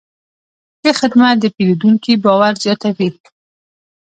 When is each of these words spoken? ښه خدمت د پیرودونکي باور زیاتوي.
ښه 0.81 0.91
خدمت 0.99 1.35
د 1.39 1.45
پیرودونکي 1.55 2.13
باور 2.23 2.53
زیاتوي. 2.63 3.09